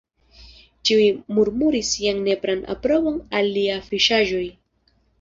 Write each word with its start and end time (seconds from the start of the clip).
Ĉiuj 0.89 1.03
murmuris 1.39 1.93
sian 1.97 2.25
nepran 2.31 2.67
aprobon 2.77 3.23
al 3.41 3.55
liaj 3.59 3.81
fiŝaĵoj. 3.93 4.45